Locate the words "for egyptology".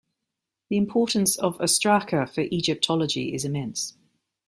2.27-3.35